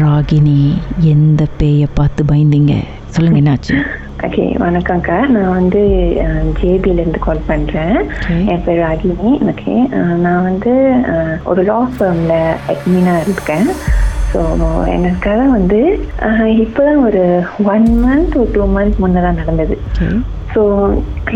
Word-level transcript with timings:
ராகினி 0.00 0.60
எந்த 1.12 1.42
பேயை 1.58 1.86
பார்த்து 1.98 2.22
பயந்தீங்க? 2.30 2.74
சொல்லுங்க 3.14 3.38
என்னாச்சு? 3.42 3.76
ஓகே 4.26 4.44
வணக்கம்க்கா. 4.62 5.16
நான் 5.34 5.54
வந்து 5.58 5.80
ஜேபியிலேருந்து 6.58 7.20
கால் 7.26 7.46
பண்ணுறேன். 7.50 7.96
என் 8.52 8.64
பேர் 8.66 8.80
ராகினி. 8.84 9.30
ஓகே 9.52 9.74
நான் 10.24 10.46
வந்து 10.48 10.72
ஒரு 11.50 11.62
லா 11.70 11.78
ஃபார்மில் 11.94 12.36
அட்மினாக 12.72 13.24
இருக்கேன். 13.26 13.68
ஸோ 14.32 14.40
எனக்காக 14.96 15.42
வந்து 15.56 15.80
இப்போ 16.64 16.82
தான் 16.88 17.02
ஒரு 17.08 17.24
ஒன் 17.74 17.88
மந்த் 18.04 18.36
ஒரு 18.42 18.50
டூ 18.56 18.66
மந்த் 18.76 19.00
முன்னே 19.04 19.22
தான் 19.26 19.40
நடந்தது 19.42 19.76
ஸோ 20.56 20.62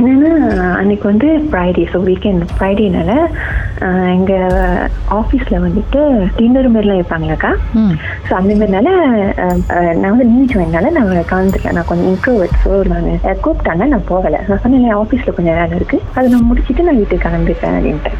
என்னென்னா 0.00 0.28
அன்னைக்கு 0.80 1.06
வந்து 1.10 1.28
ஃப்ரைடே 1.46 1.82
ஸோ 1.92 1.98
வீக்கெண்ட் 2.08 2.42
ஃப்ரைடேனால 2.56 3.12
எங்கள் 4.14 4.54
ஆஃபீஸில் 5.18 5.62
வந்துட்டு 5.64 6.00
டின்னர் 6.36 6.68
மாரிலாம் 6.74 6.98
வைப்பாங்களாக்கா? 7.00 7.50
ஸோ 8.26 8.32
அந்த 8.38 8.52
மாதிரினால 8.60 8.88
நான் 10.00 10.12
வந்து 10.12 10.26
நியூ 10.32 10.44
ஜாயின்னால 10.52 10.90
நான் 10.96 11.10
கலந்துக்கல. 11.32 11.74
நான் 11.78 11.88
கொஞ்சம் 11.90 12.08
இன்ட்ரோவர்ட் 12.12 12.56
ஸோ 12.64 12.70
நான் 12.92 13.08
கூப்பிட்டாங்க 13.44 13.88
நான் 13.92 14.06
போகலை. 14.12 14.40
நான் 14.48 14.62
சொன்னேன் 14.64 14.96
ஆஃபீஸில் 15.02 15.36
கொஞ்சம் 15.38 15.58
வேலை 15.60 15.74
இருக்குது 15.80 16.06
அதை 16.16 16.26
நான் 16.34 16.46
முடிச்சுட்டு 16.50 16.86
நான் 16.88 17.00
வீட்டுக்கு 17.00 17.24
கிளம்பிட்டேன் 17.26 17.76
அப்படின்ட்டு. 17.78 18.12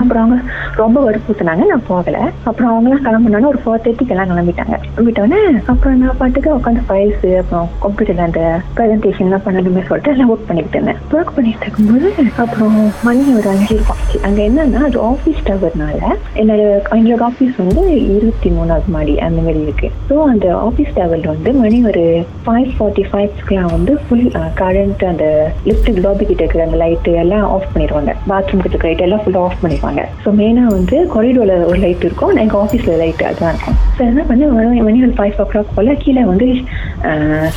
அப்புறம் 0.00 0.22
அவங்க 0.24 0.38
ரொம்ப 0.82 0.98
வற்புறுத்தினாங்க 1.06 1.64
நான் 1.72 1.86
போகலை. 1.92 2.22
அப்புறம் 2.50 2.70
அவங்களாம் 2.72 3.04
கிளம்புனாலும் 3.08 3.50
ஒரு 3.52 3.62
ஃபோர் 3.64 3.84
தேர்ட்டிக்கு 3.86 4.14
எல்லாம் 4.16 4.32
கிளம்பிட்டாங்க. 4.32 4.76
கிளம்பிட்டோன்னே 4.94 5.40
அப்புறம் 5.74 5.98
நான் 6.04 6.18
பாட்டுக்கு 6.22 6.52
உட்காந்து 6.58 6.84
ஃபைல்ஸ் 6.90 7.28
அப்புறம் 7.42 7.68
கம்ப்யூட்டரில் 7.86 8.26
அந்த 8.28 8.42
ப்ரெசன்டேஷன்லாம் 8.78 9.46
பண்ணணுமே 9.48 9.84
சொல்லிட்டு 9.90 10.14
எல்லாம் 10.16 10.32
ஒர்க் 10.40 10.48
பண்ணிக்கிட்டு 10.48 10.78
இருந்தேன். 10.78 11.00
ஒர்க் 11.16 11.32
பண்ணிட்டு 11.36 11.64
இருக்கும்போது 11.66 12.08
அப்புறம் 12.42 12.76
மணி 13.06 13.22
ஒரு 13.38 13.48
அஞ்சு 13.52 13.72
இருக்கும் 13.76 14.00
அங்கே 14.26 14.42
என்னன்னா 14.48 14.80
அது 14.88 14.98
ஆஃபீஸ் 15.10 15.40
டவர்னால 15.48 15.98
என்னோட 16.40 16.62
எங்களோட 16.96 17.22
ஆஃபீஸ் 17.30 17.54
வந்து 17.62 17.82
இருபத்தி 18.14 18.50
மூணாவது 18.56 18.90
மாடி 18.94 19.14
அந்த 19.26 19.40
மாதிரி 19.46 19.60
இருக்கு. 19.66 19.88
ஸோ 20.10 20.14
அந்த 20.32 20.46
ஆஃபீஸ் 20.68 20.92
டவர்ல 20.98 21.26
வந்து 21.34 21.52
மணி 21.62 21.78
ஒரு 21.90 22.04
ஃபைவ் 22.46 22.70
ஃபார்ட்டி 22.76 23.04
ஃபைவ்ஸ்க்குலாம் 23.10 23.72
வந்து 23.76 23.94
ஃபுல் 24.04 24.26
கரண்ட் 24.60 25.04
அந்த 25.10 25.26
லிஃப்ட் 25.68 25.90
லாபி 26.06 26.24
கிட்ட 26.30 26.40
இருக்கிற 26.44 26.64
அந்த 26.68 26.78
லைட்டு 26.84 27.12
எல்லாம் 27.24 27.46
ஆஃப் 27.54 27.68
பண்ணிடுவாங்க. 27.74 28.14
பாத்ரூம் 28.30 28.64
கிட்ட 28.66 28.80
லைட் 28.86 29.04
எல்லாம் 29.08 29.22
ஃபுல்லாக 29.24 29.48
ஆஃப் 29.48 29.60
பண்ணிடுவாங்க. 29.64 30.04
ஸோ 30.24 30.34
மெயினாக 30.40 30.74
வந்து 30.78 30.96
கொரிடோரில் 31.14 31.66
ஒரு 31.70 31.78
லைட் 31.84 32.06
இருக்கும். 32.08 32.34
எங்கள் 32.44 32.60
ஆஃபீஸில் 32.64 32.98
லைட் 33.02 33.24
அதுதான் 33.30 33.52
இருக்கும். 33.54 33.78
ஸோ 33.98 34.02
என்ன 34.10 34.24
பண்ணி 34.30 34.50
மணி 34.58 34.82
மணி 34.88 35.04
ஒரு 35.08 35.14
ஃபைவ் 35.20 35.42
ஓ 35.44 35.48
கிளாக் 35.52 35.74
போல் 35.78 35.92
கீழே 36.04 36.24
வந்து 36.32 36.48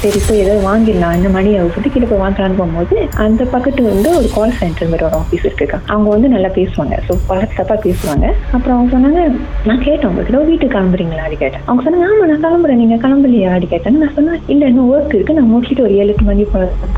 சரி 0.02 0.20
போய் 0.28 0.42
ஏதாவது 0.44 0.62
வாங்கிடலாம். 0.70 1.16
இந்த 1.20 1.30
மணி 1.38 1.50
அவர் 1.62 1.92
கீழே 1.96 2.08
போய் 2.10 2.24
வாங்கலான்னு 2.26 2.60
போகும்போது 2.74 2.96
அந்த 3.26 3.42
பக்கத்து 3.54 3.82
வந்து 3.90 4.10
ஒரு 4.20 4.28
கால் 4.36 4.56
சென்டர் 4.60 4.90
மாதிரி 4.92 5.06
ஒரு 5.08 5.18
ஆஃபீஸ் 5.22 5.46
இருக்குக்கா 5.48 5.78
அவங்க 5.94 6.08
வந்து 6.16 6.28
நல்லா 6.36 6.50
பேசுவாங்க. 6.58 6.96
ஸோ 7.08 7.14
பக்கத்து 7.30 7.58
தப்பாக 7.60 7.80
பேசுவாங்க. 7.86 8.26
அப்புறம் 8.56 8.76
அவங்க 8.76 8.92
சொன்னாங்க 8.96 9.22
நான் 9.70 9.84
கேட்டேன் 9.88 10.08
உங்ககிட்ட. 10.10 10.42
வீட்டுக்கு 10.52 10.74
கிளம்புறீங்களா? 10.76 11.24
அப்படி 11.26 11.40
கேட்டேன். 11.44 11.64
அவங்க 11.68 11.84
சொன்னாங்க 11.86 12.08
ஆமா 12.12 12.28
நான் 12.32 12.44
கிளம்புறேன். 12.46 12.80
நீங்க 12.84 12.98
கிளம்பலையா? 13.06 13.52
அடி 13.58 13.68
கேட்டாங்க 13.74 14.02
நான் 14.04 14.16
சொன்னேன் 14.18 14.42
இல்லை 14.54 14.68
இன்னும் 14.72 14.90
ஒர்க் 14.94 15.16
இருக்கு. 15.18 15.38
நான் 15.40 15.52
முடிச்சுட்டு 15.54 15.86
ஒரு 15.88 15.96
ஏழு 16.02 16.12
எட்டு 16.14 16.28
மணி 16.32 16.46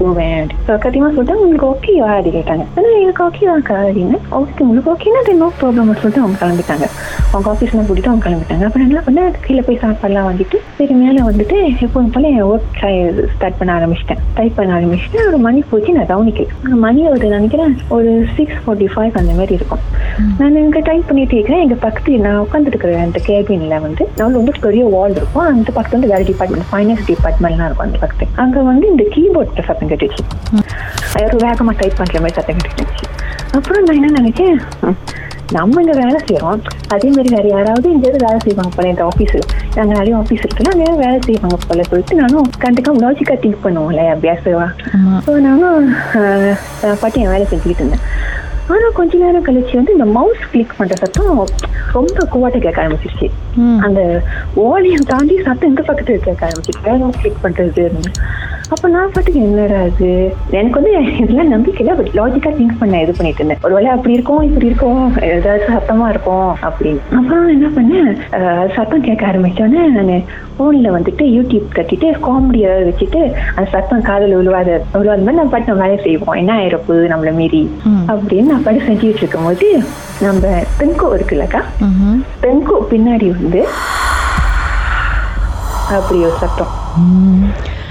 போவேன். 0.02 0.46
ஸோ 0.68 0.72
சத்தியமா 0.86 1.09
சொல்லிட்டு 1.18 1.40
உங்களுக்கு 1.44 1.70
ஓகேவா 1.73 2.12
அடி 2.20 2.31
கேட்டாங்க. 2.38 2.66
ஆனால் 2.78 3.00
எனக்கு 3.03 3.23
ஓகேவாக்கா 3.28 3.78
அப்படின்னு. 3.88 4.20
ஓகே 4.42 4.64
உங்களுக்கு 4.68 4.92
ஓகேனா 4.96 5.23
நோ 5.44 5.50
ப்ராப்ளம் 5.62 5.94
சொல்லிட்டு 6.02 6.23
அவங்க 6.23 6.38
கிளம்பிட்டாங்க. 6.44 6.86
அவங்க 7.34 7.48
ஆஃபீஸ்லாம் 7.53 7.88
கூட்டிட்டு 7.90 8.12
அவங்க 8.12 8.26
கிளம்பிட்டாங்க. 8.28 8.66
அப்புறம் 8.70 8.88
என்ன 8.90 9.02
பண்ணேன் 9.08 9.31
கீழே 9.46 9.64
போய் 9.68 9.81
சாப்பாடுலாம் 9.84 10.28
வாங்கிட்டு 10.30 10.58
சரி 10.80 10.96
மேலே 11.03 11.22
வந்துட்டு 11.30 11.58
எப்போதும் 11.86 12.14
போல 12.16 12.30
என் 12.38 12.48
ஒர்க் 12.52 12.80
ஸ்டார்ட் 13.36 13.59
பண்ண 13.59 13.72
ஆரம்பிச்சிட்டேன். 13.80 14.22
டைப் 14.38 14.58
பண்ண 14.59 14.72
ஆரம்பிச்சிட்டேன். 14.78 15.28
ஒரு 15.31 15.38
மணி 15.48 15.55
போச்சு 15.70 15.94
நான் 15.94 16.11
கவனிக்கல 16.11 16.70
மணி 16.86 17.02
ஒரு 17.08 17.28
நினைக்கிறேன். 17.28 17.78
ஒரு 17.89 18.25
சிக்ஸ் 18.36 18.59
ஃபார்ட்டி 18.66 18.88
ஃபைவ் 18.95 19.17
அந்த 19.22 19.34
மாதிரி 19.34 19.53
இருக்கும். 19.53 19.79
நான் 20.40 20.56
இங்கே 20.56 20.79
டைப் 20.79 21.07
பண்ணிட்டு 21.07 21.35
இருக்கிறேன். 21.35 21.62
எங்க 21.62 21.75
பக்கத்து 21.75 22.18
நான் 22.18 22.46
உட்காந்துருக்கிற 22.46 23.02
அந்த 23.02 23.19
கேபின்ல 23.28 23.81
வந்து 23.81 24.09
நான் 24.18 24.34
ரொம்ப 24.34 24.52
பெரிய 24.62 24.85
வால் 24.85 25.12
இருக்கும். 25.12 25.44
அந்த 25.44 25.72
பக்கத்துல 25.75 25.97
வந்து 25.97 26.07
வேற 26.07 26.24
டிபார்ட்மெண்ட் 26.24 26.69
ஃபைனான்ஸ் 26.72 27.06
டிபார்ட்மெண்ட்லாம் 27.12 27.69
இருக்கும் 27.69 27.88
அந்த 27.88 27.97
பக்கத்து 27.97 28.28
அங்க 28.35 28.62
வந்து 28.62 28.88
இந்த 28.88 29.03
கீபோர்ட் 29.16 29.66
சத்தம் 29.66 29.90
கேட்டுச்சு. 29.90 30.24
ஒரு 31.24 31.38
வேகமா 31.47 31.74
டைப் 31.81 32.00
பண்ற 32.02 32.19
மாதிரி 32.19 32.34
சத்தம் 32.34 32.63
கேட்டுச்சு. 32.66 33.06
அப்புறம் 33.52 33.84
நான் 33.84 33.96
என்ன 33.96 34.09
நினைச்சேன்? 34.22 34.58
நம்ம 35.53 35.81
இங்க 35.81 35.94
வேலை 35.97 36.19
செய்யறோம் 36.22 36.61
அதே 36.89 37.09
மாதிரி 37.09 37.29
வேற 37.35 37.45
யாராவது 37.47 37.88
இந்த 37.91 38.06
இது 38.07 38.25
வேலை 38.25 38.39
செய்வாங்க 38.39 38.72
போல 38.75 38.88
இந்த 38.88 39.03
ஆபீஸ்ல 39.06 39.41
நாங்க 39.75 39.91
நிறைய 39.94 40.16
ஆபீஸ் 40.16 40.44
இருக்குல்ல 40.44 40.72
அங்க 40.73 41.01
வேலை 41.03 41.19
செய்வாங்க 41.22 41.57
போல 41.66 41.83
சொல்லிட்டு 41.83 42.16
நானும் 42.16 42.50
கண்டிப்பா 42.59 42.94
லாஜிக்கா 43.01 43.35
திங்க் 43.44 43.63
பண்ணுவோம்ல 43.66 44.05
அபியாசவா 44.13 44.67
ஆமா. 44.91 45.16
ஸோ 45.28 45.34
நானும் 45.39 45.88
பாட்டி 47.01 47.22
என் 47.22 47.34
வேலை 47.34 47.45
செஞ்சுக்கிட்டு 47.45 47.84
இருந்தேன். 47.84 48.05
ஆனா 48.69 48.84
கொஞ்ச 48.97 49.17
நேரம் 49.23 49.45
கழிச்சு 49.47 49.79
வந்து 49.79 49.95
இந்த 49.97 50.07
மவுஸ் 50.17 50.50
கிளிக் 50.51 50.78
பண்ற 50.78 50.95
சத்தம் 51.01 51.41
ரொம்ப 51.97 52.25
குவாட்ட 52.33 52.57
கேட்க 52.66 52.83
ஆரம்பிச்சிருச்சு. 52.83 53.28
அந்த 53.85 54.01
வால்யூம் 54.59 55.09
தாண்டி 55.11 55.35
சத்தம் 55.47 55.72
இந்த 55.73 55.83
பக்கத்துல 55.89 56.17
கேட்க 56.28 56.41
ஆரம்பிச்சிருச்சு. 56.47 56.85
வேற 56.89 57.11
கிளிக் 57.22 57.44
பண்றது 57.45 57.85
அப்ப 58.73 58.88
நான் 58.94 59.11
பாட்டுக்கு 59.16 59.39
என்னடா 59.47 59.79
அது 59.88 60.07
எனக்கு 60.57 60.78
வந்து 60.78 60.94
இதெல்லாம் 61.23 61.51
நம்பிக்கை 61.53 61.81
இல்லை 61.81 61.95
பட் 61.97 62.16
லாஜிக்கா 62.19 62.51
திங்க் 62.59 62.79
பண்ண 62.79 63.01
இது 63.03 63.13
பண்ணிட்டு 63.17 63.41
இருந்தேன். 63.41 63.61
ஒருவேளை 63.66 63.89
அப்படி 63.95 64.16
இருக்கும் 64.17 64.45
இப்படி 64.47 64.69
இருக்கும் 64.72 65.01
ஏதாவது 65.28 65.66
சத்தமா 65.73 66.05
இருக்கும் 66.13 66.50
அப்படின்னு. 66.67 67.01
அப்புறம் 67.17 67.51
என்ன 67.55 67.69
பண்ணேன்? 67.75 68.09
சத்தம் 68.78 69.05
கேட்க 69.07 69.23
ஆரம்பிச்சோன்னே 69.31 69.84
நான் 69.97 70.23
போன்ல 70.59 70.89
வந்துட்டு 70.95 71.23
யூடியூப் 71.35 71.67
கட்டிட்டு 71.78 72.09
காமெடி 72.25 72.59
ஏதாவது 72.66 72.89
வச்சுட்டு 72.89 73.22
அந்த 73.55 73.67
சத்தம் 73.75 74.05
காதல் 74.09 74.35
விழுவாத 74.39 74.69
விழுவாத 74.94 75.22
மாதிரி 75.22 75.39
நம்ம 75.39 75.53
பாட்டு 75.53 75.75
வேலை 75.84 75.97
செய்வோம். 76.07 76.38
என்ன 76.41 76.51
ஆயிரப்பு 76.61 76.95
நம்மள 77.13 77.34
மீறி. 77.39 77.63
அப்படின்னு 78.13 78.51
நான் 78.53 78.66
பாட்டு 78.67 78.84
செஞ்சுட்டு 78.88 79.22
இருக்கும்போது 79.22 79.68
நம்ம 80.22 80.41
பெண்கோ 80.78 81.07
இருக்குல்லக்கா. 81.16 81.62
பெண்கோ 82.40 82.88
பின்னாடி 82.91 83.28
வந்து 83.31 83.62
அப்படி 85.90 86.19
ஒரு 86.19 86.35
சத்தம். 86.40 86.73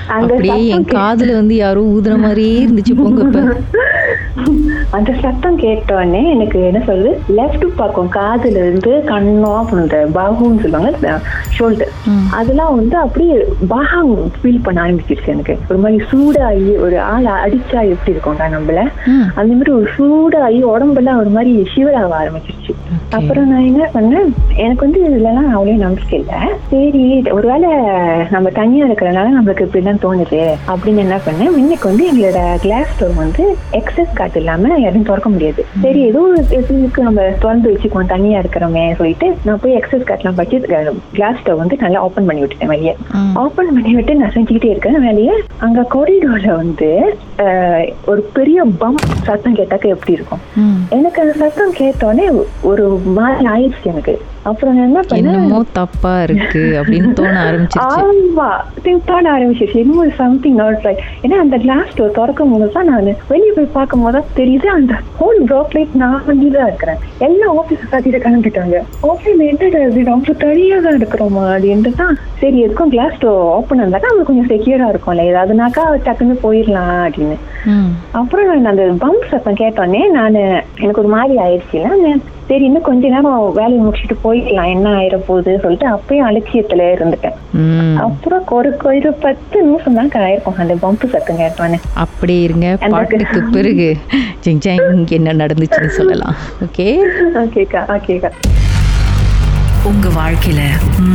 அப்படியே 0.09 0.67
என் 0.69 0.89
காதுல 0.95 1.33
வந்து 1.33 1.55
யாரோ 1.57 1.81
ஊதுற 1.95 2.17
மாதிரியே 2.19 2.57
இருந்துச்சு 2.65 2.95
போங்க 2.95 3.23
இப்ப. 3.23 3.43
அந்த 4.97 5.11
சத்தம் 5.23 5.59
கேட்டோடனே 5.65 6.23
எனக்கு 6.35 6.59
என்ன 6.69 6.81
சொல்லுது? 6.89 7.13
லெஃப்ட் 7.39 7.67
பக்கம் 7.81 8.11
காதுல 8.17 8.63
இருந்து 8.65 8.93
அப்புறம் 9.61 9.83
இந்த 9.85 9.99
பாகுன்னு 10.19 10.63
சொல்லுவாங்க 10.65 11.19
ஷோல்டர். 11.57 11.93
அதெல்லாம் 12.39 12.75
வந்து 12.79 12.97
அப்படியே 13.05 13.37
பாகம் 13.73 14.13
ஃபீல் 14.39 14.65
பண்ண 14.67 14.79
ஆரம்பிச்சிருச்சு 14.85 15.33
எனக்கு. 15.35 15.57
ஒரு 15.71 15.79
மாதிரி 15.85 15.99
சூடாகி 16.11 16.73
ஒரு 16.87 16.97
ஆள் 17.13 17.29
அடிச்சா 17.45 17.81
எப்படி 17.93 18.15
இருக்கும்டா 18.15 18.49
நம்மள. 18.57 18.81
அந்த 19.39 19.51
மாதிரி 19.59 19.73
ஒரு 19.79 19.89
சூடாகி 19.97 20.61
உடம்பெல்லாம் 20.75 21.21
ஒரு 21.23 21.33
மாதிரி 21.37 21.53
சிவராக 21.75 22.15
ஆரம்பிச்சிருச்சு. 22.23 22.75
அப்புறம் 23.19 23.49
நான் 23.53 23.69
என்ன 23.71 23.83
பண்ணேன்? 23.95 24.31
எனக்கு 24.65 24.85
வந்து 24.87 25.01
இதுலலாம் 25.09 25.51
அவ்வளோ 25.55 25.77
நம்பிக்கை 25.85 26.17
இல்லை. 26.21 26.41
சரி 26.71 27.05
ஒருவேளை 27.37 27.71
நம்ம 28.35 28.49
தனியா 28.61 28.85
இருக்கிறனால 28.87 29.35
நம்மளுக்கு 29.37 29.67
இப்படிதான் 29.67 30.03
தோணுது 30.05 30.43
அப்படின்னு 30.73 31.05
என்ன 31.07 31.19
பண்ணேன்? 31.27 31.59
இன்னைக்கு 31.63 31.87
வந்து 31.91 32.05
எங்களோட 32.11 32.41
கிளாஸ் 32.65 32.93
ஸ்டோர் 32.95 33.15
வந்து 33.23 33.45
எக்ஸஸ் 34.05 34.19
கார்டு 34.19 34.39
இல்லாம 34.41 34.71
யாரும் 34.85 35.07
திறக்க 35.09 35.29
முடியாது. 35.35 35.61
சரி 35.85 36.01
ஏதோ 36.09 36.23
இதுக்கு 36.59 37.07
நம்ம 37.07 37.23
திறந்து 37.43 37.71
வச்சுக்குவோம் 37.73 38.11
தனியா 38.15 38.39
இருக்கிறோமே 38.43 38.83
சொல்லிட்டு 38.99 39.27
நான் 39.47 39.61
போய் 39.63 39.77
எக்ஸஸ் 39.79 40.07
கார்ட்லாம் 40.09 40.39
பற்றி 40.41 40.57
கிளாஸ் 41.17 41.39
ஸ்டோர் 41.41 41.61
வந்து 41.63 41.77
நல்லா 41.85 42.03
ஓப்பன் 42.07 42.29
பண்ணி 42.29 42.43
விட்டுட்டேன் 42.43 42.73
வெளியே. 42.75 42.95
ஓப்பன் 43.45 43.73
பண்ணி 43.77 43.95
விட்டு 43.99 44.19
நான் 44.21 44.35
செஞ்சுக்கிட்டே 44.37 44.73
இருக்கேன். 44.73 45.01
வேலையை 45.07 45.35
அங்க 45.67 45.87
கொரிடோர்ல 45.95 46.51
வந்து 46.63 46.91
ஒரு 48.13 48.21
பெரிய 48.37 48.61
பம் 48.83 49.01
சத்தம் 49.29 49.59
கேட்டாக்க 49.61 49.95
எப்படி 49.97 50.17
இருக்கும். 50.19 50.45
எனக்கு 50.99 51.23
அந்த 51.25 51.35
சத்தம் 51.43 51.77
கேட்டோடனே 51.83 52.29
ஒரு 52.73 52.87
மாதிரி 53.19 53.47
ஆயிடுச்சு 53.55 53.93
எனக்கு. 53.95 54.17
அப்புறம் 54.51 54.79
என்ன 54.85 55.03
என்னமோ 55.19 55.59
தப்பா 55.79 56.13
இருக்கு 56.27 56.63
அப்படின்னு 56.79 57.11
தோண 57.21 57.35
ஆரம்பிச்சிருச்சு. 57.49 58.03
ஆமா. 58.07 58.49
தோண 59.11 59.25
ஆரம்பிச்சிருச்சு. 59.37 59.83
இன்னும் 59.85 60.11
சம்திங் 60.19 60.59
நாட் 60.63 60.85
ரைட் 60.87 61.03
ஏன்னா 61.25 61.37
அந்த 61.45 61.57
கிளாஸ் 61.65 61.95
டோர் 61.99 62.17
திறக்கும் 62.19 62.53
போது 62.55 62.67
தான் 62.77 62.89
நான் 62.93 63.09
வெளியே 63.33 63.53
போய் 63.57 63.75
பார்க்கும் 63.77 64.05
போது 64.07 64.21
தெரியுது 64.41 64.69
அந்த 64.77 64.95
ஹோல் 65.21 65.41
ப்ளாக் 65.51 65.75
லைட் 65.77 65.95
நான் 66.03 66.27
வந்து 66.31 66.49
தான் 66.57 66.69
இருக்கிறேன். 66.71 67.01
எல்லா 67.29 67.49
ஆஃபீஸ் 67.61 67.89
சாத்திட்டு 67.93 68.21
கிளம்பிட்டாங்க. 68.27 68.77
ஆஃபீஸ் 69.13 69.43
என்னடா 69.51 69.81
இது? 69.89 70.03
நம்ம 70.11 70.37
தனியாக 70.45 70.83
தான் 70.87 70.99
இருக்கிறோமா? 71.01 71.45
அப்படின்ட்டு 71.55 71.93
தான். 72.03 72.15
சரி 72.43 72.59
எதுக்கும் 72.67 72.93
கிளாஸ் 72.95 73.19
டோர் 73.25 73.43
ஓப்பன் 73.57 73.83
இருந்தாக்கா 73.83 74.13
அது 74.13 74.29
கொஞ்சம் 74.31 74.51
செக்யூரா 74.53 74.89
இருக்கும்ல. 74.93 75.27
ஏதாவதுனாக்கா 75.31 75.85
டக்குன்னு 76.09 76.37
போயிடலாம் 76.47 76.95
அப்படின்னு. 77.07 77.39
அப்புறம் 78.21 78.47
நான் 78.49 78.73
அந்த 78.75 78.87
பம்ப் 79.05 79.31
சத்தம் 79.33 79.61
கேட்டோடனே 79.63 80.05
நான் 80.19 80.41
எனக்கு 80.83 81.03
ஒரு 81.05 81.13
மாதிரி 81.17 81.35
ஆயிடுச்சுல 81.47 81.91
சரி 82.49 82.65
இன்னும் 82.69 82.87
கொஞ்ச 82.89 83.03
நேரம் 83.13 83.53
வேலையை 83.59 83.81
முடிச்சுட்டு 83.85 84.17
போயிடலாம். 84.25 84.71
என்ன 84.75 84.89
ஆயிர 84.99 85.17
போகுது 85.29 85.53
சொல்லிட்டு 85.63 85.87
அப்பயும் 85.95 86.27
அலட்சியத்துல 86.29 86.89
இருந்துட்டேன். 86.95 87.37
அப்புறம் 88.07 88.45
ஒரு 88.57 88.71
ஒரு 88.91 89.13
பத்து 89.25 89.57
நிமிஷம் 89.67 89.99
தான் 89.99 90.11
ஆயிருக்கும் 90.25 90.61
அந்த 90.65 90.77
பம்பு 90.85 91.09
சத்தம் 91.15 91.41
கேட்டோன்னே. 91.43 91.79
அப்படியே 92.05 92.43
இருங்க 92.49 92.69
பாட்டுக்கு 92.95 93.43
பிறகு. 93.57 93.89
என்ன 95.19 95.37
நடந்துச்சுன்னு 95.43 95.97
சொல்லலாம். 96.01 96.37
ஓகே? 96.67 96.89
ஓகேக்கா 97.45 97.83
ஓகேக்கா 97.97 98.33
உங்க 99.89 100.09
வாழ்க்கையில 100.19 100.61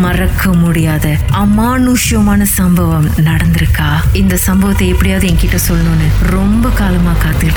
மறக்க 0.02 0.52
முடியாத 0.64 1.06
அமானுஷ்யமான 1.44 2.42
சம்பவம் 2.58 3.08
நடந்திருக்கா? 3.28 3.88
இந்த 4.20 4.36
சம்பவத்தை 4.48 4.88
எப்படியாவது 4.94 5.28
என்கிட்ட 5.30 5.58
சொல்லணும்னு 5.70 6.10
ரொம்ப 6.36 6.69